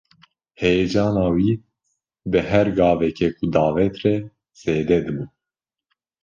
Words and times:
Heyecana 0.59 1.27
wî 1.35 1.51
bi 2.31 2.39
her 2.51 2.67
gaveke 2.79 3.29
ku 3.37 3.45
davêt 3.55 3.95
re 4.03 4.15
zêde 4.61 4.99
dibû. 5.05 5.25